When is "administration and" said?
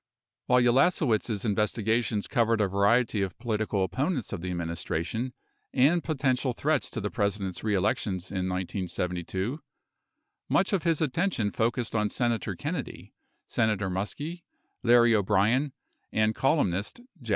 4.49-6.03